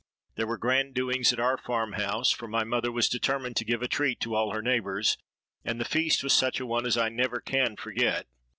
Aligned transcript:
There 0.33 0.47
were 0.47 0.57
grand 0.57 0.95
doings 0.95 1.31
at 1.31 1.39
our 1.39 1.59
farm 1.59 1.91
house, 1.93 2.31
for 2.31 2.47
my 2.47 2.63
mother 2.63 2.91
was 2.91 3.07
determined 3.07 3.55
to 3.57 3.63
give 3.63 3.83
a 3.83 3.87
treat 3.87 4.19
to 4.21 4.33
all 4.33 4.49
her 4.51 4.63
neighbours;—and 4.63 5.79
the 5.79 5.85
feast 5.85 6.23
was 6.23 6.33
such 6.33 6.59
a 6.59 6.65
one 6.65 6.87
as 6.87 6.97
I 6.97 7.09
never 7.09 7.39
can 7.39 7.75
forget. 7.75 8.25